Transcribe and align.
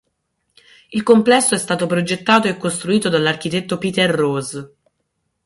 Il 0.93 1.03
complesso 1.03 1.53
è 1.53 1.59
stato 1.59 1.85
progettato 1.85 2.47
e 2.47 2.57
costruito 2.57 3.07
dall'architetto 3.07 3.77
Peter 3.77 4.09
Rose. 4.09 4.75